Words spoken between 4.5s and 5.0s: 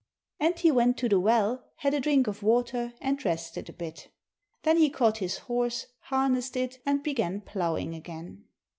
Then he